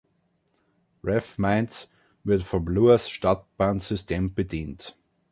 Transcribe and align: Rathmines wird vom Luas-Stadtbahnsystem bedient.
Rathmines 1.03 1.87
wird 2.23 2.41
vom 2.41 2.65
Luas-Stadtbahnsystem 2.67 4.33
bedient. 4.33 4.95